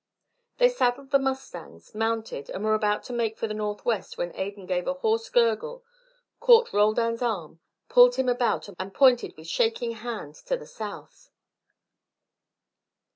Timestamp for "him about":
8.15-8.67